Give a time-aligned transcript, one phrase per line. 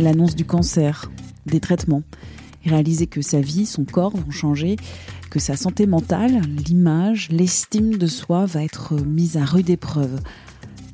[0.00, 1.10] l'annonce du cancer,
[1.46, 2.02] des traitements,
[2.64, 4.76] réaliser que sa vie, son corps vont changer,
[5.30, 10.20] que sa santé mentale, l'image, l'estime de soi va être mise à rude épreuve.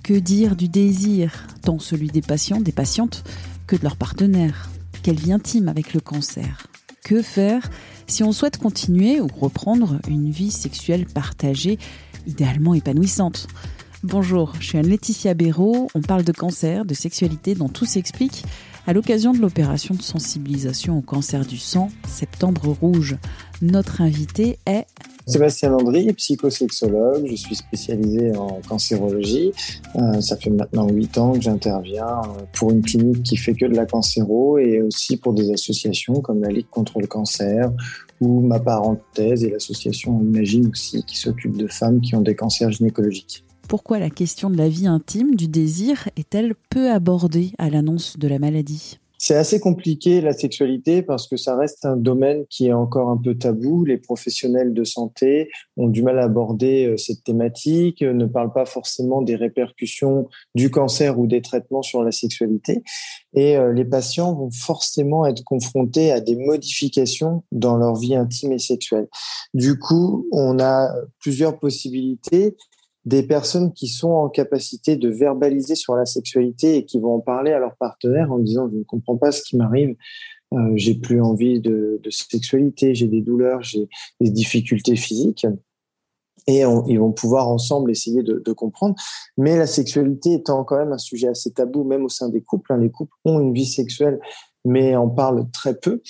[0.03, 3.25] Que dire du désir, tant celui des patients, des patientes,
[3.67, 4.71] que de leurs partenaires
[5.03, 6.67] Quelle vie intime avec le cancer?
[7.05, 7.71] Que faire
[8.07, 11.79] si on souhaite continuer ou reprendre une vie sexuelle partagée,
[12.27, 13.49] idéalement épanouissante?
[14.05, 15.89] Bonjour, je suis Anne-Laetitia Béraud.
[15.95, 18.45] On parle de cancer, de sexualité dont tout s'explique
[18.87, 23.17] à l'occasion de l'opération de sensibilisation au cancer du sang, Septembre Rouge.
[23.61, 24.87] Notre invité est
[25.27, 27.27] Sébastien Landry, psychosexologue.
[27.29, 29.51] Je suis spécialisé en cancérologie.
[29.97, 33.67] Euh, ça fait maintenant huit ans que j'interviens euh, pour une clinique qui fait que
[33.67, 37.73] de la cancéro et aussi pour des associations comme la Ligue contre le cancer
[38.21, 42.71] ou ma parenthèse et l'association Imagine aussi qui s'occupe de femmes qui ont des cancers
[42.71, 43.46] gynécologiques.
[43.69, 48.29] Pourquoi la question de la vie intime, du désir, est-elle peu abordée à l'annonce de
[48.29, 48.99] la maladie?
[49.19, 53.17] C'est assez compliqué la sexualité parce que ça reste un domaine qui est encore un
[53.17, 53.85] peu tabou.
[53.85, 58.53] Les professionnels de santé ont du mal à aborder euh, cette thématique, euh, ne parlent
[58.53, 62.83] pas forcément des répercussions du cancer ou des traitements sur la sexualité.
[63.35, 68.53] Et euh, les patients vont forcément être confrontés à des modifications dans leur vie intime
[68.53, 69.09] et sexuelle.
[69.55, 72.55] Du coup, on a plusieurs possibilités
[73.07, 77.21] des personnes qui sont en capacité de verbaliser sur la sexualité et qui vont en
[77.21, 79.97] parler à leur partenaire en disant je ne comprends pas ce qui m'arrive,
[80.53, 83.89] euh, j'ai plus envie de, sexualité, j'ai des douleurs, j'ai
[84.21, 85.47] des difficultés physiques.
[86.49, 88.95] Et ils vont pouvoir ensemble essayer de, de, comprendre.
[89.37, 92.73] Mais la sexualité étant quand même un sujet assez tabou, même au sein des couples.
[92.73, 94.21] Hein, les couples ont une vie sexuelle,
[94.65, 96.03] mais en parlent très peu.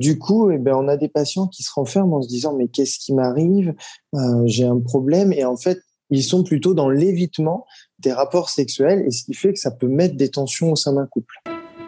[0.00, 2.66] Du coup, eh ben, on a des patients qui se renferment en se disant mais
[2.66, 3.74] qu'est-ce qui m'arrive?
[4.14, 5.32] Euh, J'ai un problème.
[5.32, 5.78] Et en fait,
[6.10, 7.66] ils sont plutôt dans l'évitement
[7.98, 10.92] des rapports sexuels et ce qui fait que ça peut mettre des tensions au sein
[10.92, 11.34] d'un couple.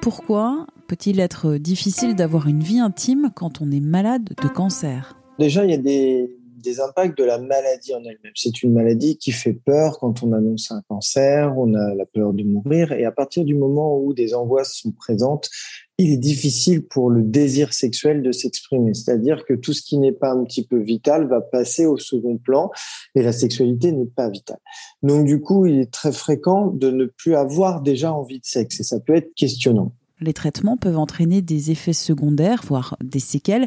[0.01, 5.19] Pourquoi peut-il être difficile d'avoir une vie intime quand on est malade de cancer?
[5.39, 6.31] Déjà, il y a des,
[6.63, 8.33] des impacts de la maladie en elle-même.
[8.35, 12.33] C'est une maladie qui fait peur quand on annonce un cancer, on a la peur
[12.33, 15.51] de mourir, et à partir du moment où des angoisses sont présentes,
[15.99, 18.95] il est difficile pour le désir sexuel de s'exprimer.
[18.95, 22.39] C'est-à-dire que tout ce qui n'est pas un petit peu vital va passer au second
[22.39, 22.71] plan
[23.17, 24.61] et la sexualité n'est pas vitale.
[25.03, 28.79] Donc du coup, il est très fréquent de ne plus avoir déjà envie de sexe
[28.79, 29.93] et ça peut être questionnant.
[30.21, 33.67] Les traitements peuvent entraîner des effets secondaires, voire des séquelles.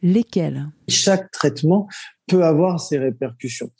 [0.00, 0.66] Lesquels?
[0.86, 1.88] Chaque traitement
[2.28, 3.70] peut avoir ses répercussions.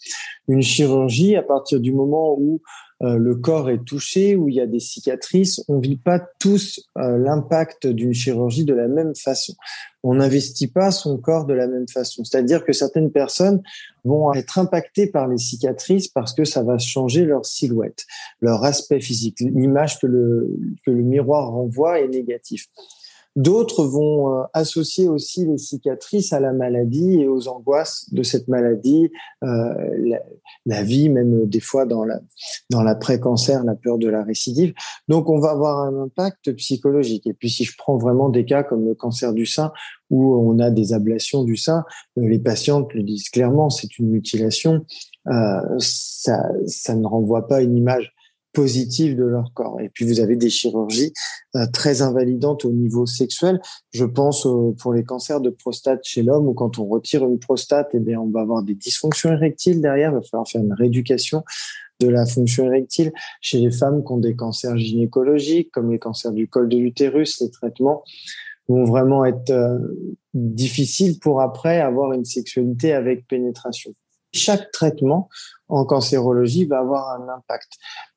[0.48, 2.60] Une chirurgie, à partir du moment où
[3.03, 6.81] euh, le corps est touché, où il y a des cicatrices, on vit pas tous
[6.98, 9.54] euh, l'impact d'une chirurgie de la même façon.
[10.03, 12.25] On n'investit pas son corps de la même façon.
[12.25, 13.62] C'est-à-dire que certaines personnes
[14.04, 18.04] vont être impactées par les cicatrices parce que ça va changer leur silhouette,
[18.41, 19.38] leur aspect physique.
[19.41, 20.50] L'image que le,
[20.84, 22.65] que le miroir renvoie est négative.
[23.37, 28.49] D'autres vont euh, associer aussi les cicatrices à la maladie et aux angoisses de cette
[28.49, 29.11] maladie,
[29.44, 30.19] euh,
[30.66, 32.21] la, vie, même des fois dans la
[32.71, 34.75] dans l'après-cancer, la peur de la récidive.
[35.09, 37.27] Donc, on va avoir un impact psychologique.
[37.27, 39.72] Et puis, si je prends vraiment des cas comme le cancer du sein,
[40.10, 41.84] où on a des ablations du sein,
[42.19, 44.84] euh, les patientes le disent clairement, c'est une mutilation.
[45.28, 48.15] Euh, ça ne renvoie pas une image
[48.58, 49.80] positive de leur corps.
[49.80, 51.12] Et puis vous avez des chirurgies
[51.54, 53.60] euh, très invalidantes au niveau sexuel.
[53.92, 54.48] Je pense
[54.80, 58.30] pour les cancers de prostate chez l'homme où quand on retire une prostate, eh on
[58.30, 60.10] va avoir des dysfonctions érectiles derrière.
[60.10, 61.44] Il va falloir faire une rééducation
[62.00, 63.12] de la fonction érectile.
[63.41, 67.41] Chez les femmes qui ont des cancers gynécologiques, comme les cancers du col de l'utérus,
[67.41, 68.02] les traitements
[68.66, 69.78] vont vraiment être euh,
[70.34, 73.94] difficiles pour après avoir une sexualité avec pénétration.
[74.33, 75.28] Chaque traitement
[75.69, 77.69] en cancérologie va avoir un impact.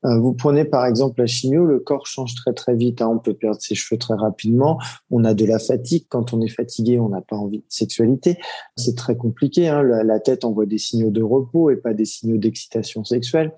[0.06, 3.02] Euh, vous prenez par exemple la chimio, le corps change très très vite.
[3.02, 3.10] Hein.
[3.10, 4.80] On peut perdre ses cheveux très rapidement.
[5.10, 6.06] On a de la fatigue.
[6.10, 8.38] Quand on est fatigué, on n'a pas envie de sexualité.
[8.76, 9.68] C'est très compliqué.
[9.68, 9.84] Hein.
[9.84, 13.54] La, tête envoie des signaux de repos et pas des signaux d'excitation sexuelle.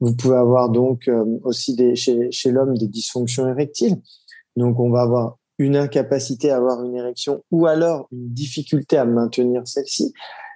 [0.00, 3.96] Vous pouvez avoir donc euh, aussi chez, chez l'homme des dysfonctions érectiles.
[4.56, 9.04] Donc on va avoir une incapacité à avoir une érection ou alors une difficulté à
[9.04, 10.12] maintenir celle-ci.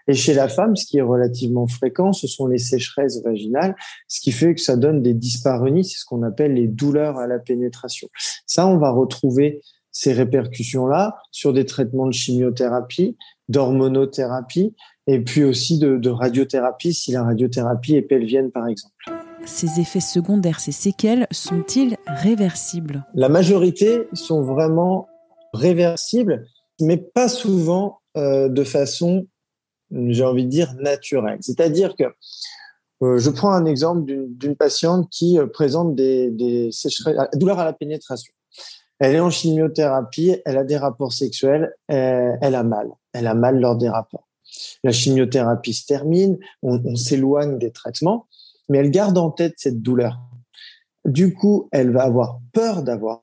[0.08, 3.74] Et chez la femme, ce qui est relativement fréquent, ce sont les sécheresses vaginales,
[4.08, 7.26] ce qui fait que ça donne des dyspareunies, c'est ce qu'on appelle les douleurs à
[7.26, 8.08] la pénétration.
[8.46, 9.60] Ça, on va retrouver
[9.90, 13.16] ces répercussions-là sur des traitements de chimiothérapie,
[13.48, 14.74] d'hormonothérapie,
[15.06, 18.92] et puis aussi de, de radiothérapie, si la radiothérapie est pelvienne, par exemple.
[19.44, 23.06] Ces effets secondaires, ces séquelles, sont-ils réversibles?
[23.14, 25.08] La majorité sont vraiment
[25.54, 26.44] réversibles,
[26.80, 29.26] mais pas souvent euh, de façon
[29.90, 31.38] j'ai envie de dire, naturel.
[31.40, 32.04] C'est-à-dire que
[33.02, 37.72] euh, je prends un exemple d'une patiente qui euh, présente des, sécheresses, douleurs à la
[37.72, 38.32] pénétration.
[38.98, 42.88] Elle est en chimiothérapie, elle a des rapports sexuels, elle, a mal.
[43.12, 44.26] Elle a mal lors des rapports.
[44.82, 48.26] La chimiothérapie se termine, on s'éloigne des traitements,
[48.70, 50.18] mais elle garde en tête cette douleur.
[51.04, 53.22] Du coup, elle va avoir peur d'avoir.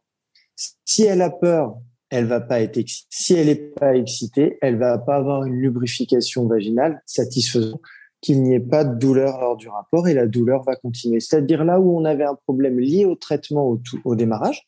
[0.85, 1.77] Si elle a peur,
[2.13, 3.07] elle va pas être excitée.
[3.09, 7.81] Si elle n'est pas excitée, elle va pas avoir une lubrification vaginale satisfaisante
[8.21, 11.19] qu'il n'y ait pas de douleur lors du rapport et la douleur va continuer.
[11.19, 14.63] C'est-à-dire là où on avait un problème lié au traitement au, au démarrage,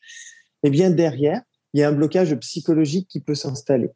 [0.64, 1.40] eh bien derrière,
[1.72, 3.90] il y a un blocage psychologique qui peut s'installer.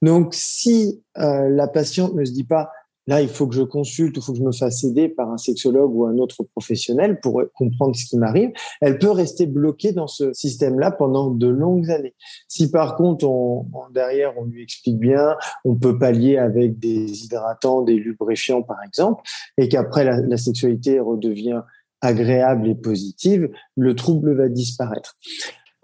[0.00, 2.70] Donc si euh, la patiente ne se dit pas
[3.06, 5.36] Là, il faut que je consulte, il faut que je me fasse aider par un
[5.36, 8.50] sexologue ou un autre professionnel pour comprendre ce qui m'arrive.
[8.80, 12.14] Elle peut rester bloquée dans ce système-là pendant de longues années.
[12.48, 17.82] Si par contre, on, derrière, on lui explique bien, on peut pallier avec des hydratants,
[17.82, 19.22] des lubrifiants, par exemple,
[19.58, 21.60] et qu'après la, la sexualité redevient
[22.00, 25.16] agréable et positive, le trouble va disparaître.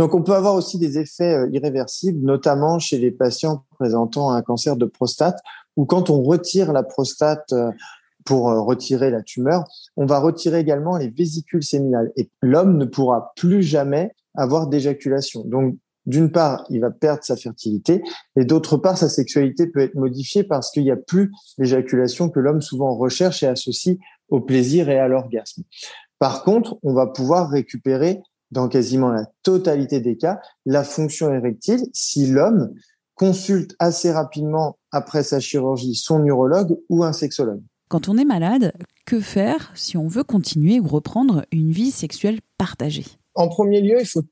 [0.01, 4.41] Donc, on peut avoir aussi des effets euh, irréversibles, notamment chez les patients présentant un
[4.41, 5.39] cancer de prostate,
[5.77, 7.71] ou quand on retire la prostate euh,
[8.25, 9.65] pour euh, retirer la tumeur,
[9.99, 15.45] on va retirer également les vésicules séminales et l'homme ne pourra plus jamais avoir d'éjaculation.
[15.45, 15.77] Donc,
[16.07, 18.03] d'une part, il va perdre sa fertilité
[18.37, 22.41] et d'autre part, sa sexualité peut être modifiée parce qu'il n'y a plus l'éjaculation que
[22.41, 23.99] l'homme souvent recherche et associe
[24.31, 25.63] au plaisir et à l'orgasme.
[26.19, 31.85] Par contre, on va pouvoir récupérer dans quasiment la totalité des cas la fonction érectile
[31.93, 32.73] si l'homme
[33.15, 37.63] consulte assez rapidement après sa chirurgie son urologue ou un sexologue.
[37.89, 38.73] Quand on est malade,
[39.05, 43.05] que faire si on veut continuer ou reprendre une vie sexuelle partagée?
[43.35, 44.23] En premier lieu, il faut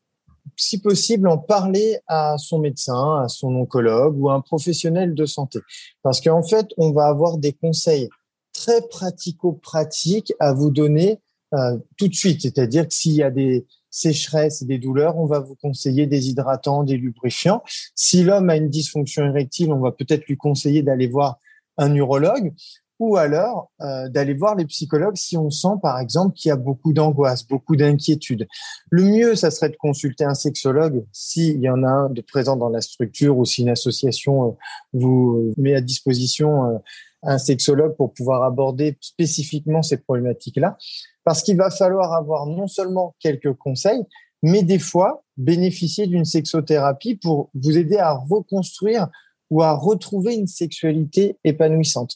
[0.57, 5.27] si possible en parler à son médecin, à son oncologue ou à un professionnel de
[5.27, 5.61] santé.
[6.03, 8.09] Parce qu'en fait, on va avoir des conseils
[8.53, 11.21] très pratico-pratiques à vous donner
[11.55, 12.43] euh, tout de suite.
[12.43, 16.29] C'est-à-dire que s'il y a des, sécheresse et des douleurs, on va vous conseiller des
[16.29, 17.63] hydratants, des lubrifiants.
[17.95, 21.39] Si l'homme a une dysfonction érectile, on va peut-être lui conseiller d'aller voir
[21.77, 22.53] un urologue
[22.99, 26.57] ou alors euh, d'aller voir les psychologues si on sent par exemple qu'il y a
[26.57, 28.47] beaucoup d'angoisse, beaucoup d'inquiétude.
[28.91, 32.57] Le mieux, ça serait de consulter un sexologue s'il y en a un de présent
[32.57, 34.51] dans la structure ou si une association euh,
[34.93, 36.79] vous met à disposition euh,
[37.23, 40.77] un sexologue pour pouvoir aborder spécifiquement ces problématiques-là
[41.25, 44.03] parce qu'il va falloir avoir non seulement quelques conseils,
[44.43, 49.09] mais des fois bénéficier d'une sexothérapie pour vous aider à reconstruire
[49.51, 52.15] ou à retrouver une sexualité épanouissante.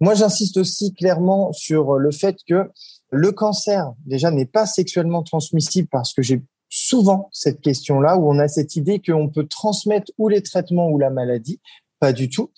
[0.00, 2.70] Moi, j'insiste aussi clairement sur le fait que
[3.10, 8.38] le cancer, déjà, n'est pas sexuellement transmissible parce que j'ai souvent cette question-là où on
[8.38, 11.60] a cette idée qu'on peut transmettre ou les traitements ou la maladie.
[12.00, 12.50] Pas du tout.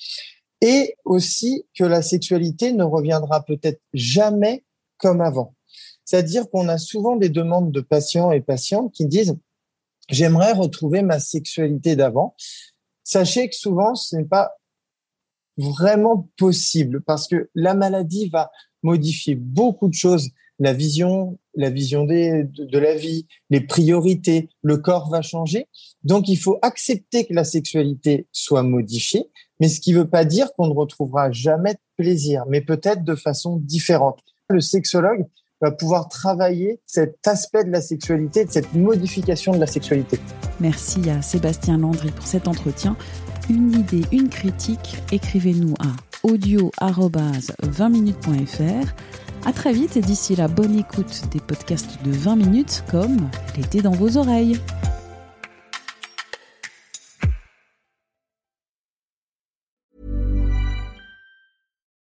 [0.61, 4.65] Et aussi que la sexualité ne reviendra peut-être jamais
[4.99, 5.55] comme avant.
[6.05, 9.37] C'est-à-dire qu'on a souvent des demandes de patients et patientes qui disent
[10.09, 12.35] j'aimerais retrouver ma sexualité d'avant.
[13.03, 14.53] Sachez que souvent ce n'est pas
[15.57, 18.51] vraiment possible parce que la maladie va
[18.83, 25.11] modifier beaucoup de choses, la vision, la vision de, la vie, les priorités, le corps
[25.11, 25.69] va changer.
[26.03, 29.31] Donc il faut accepter que la sexualité soit modifiée,
[29.61, 33.05] mais ce qui ne veut pas dire qu'on ne retrouvera jamais de plaisir, mais peut-être
[33.05, 34.21] de façon différente.
[34.51, 35.27] Le sexologue,
[35.65, 40.21] va pouvoir travailler cet aspect de la sexualité, de cette modification de la sexualité.
[40.61, 42.99] Merci à Sébastien Landry pour cet entretien.
[43.49, 45.87] Une idée, une critique, écrivez-nous à
[46.27, 48.95] audio-20minutes.fr.
[49.47, 53.83] À très vite et d'ici là, bonne écoute des podcasts de 20 minutes comme l'été
[53.83, 54.59] dans vos oreilles.